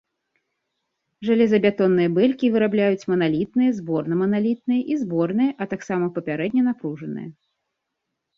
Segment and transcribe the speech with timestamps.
[1.27, 7.29] Жалезабетонныя бэлькі вырабляюць маналітныя, зборнаманалітныя і зборныя, а таксама папярэдне напружаныя.